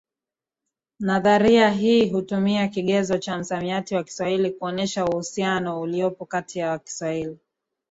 [0.99, 7.37] Nadharia hii hutumia kigezo cha msamiati wa Kiswahili kuonesha uhusiano uliopo kati ya Kiswahili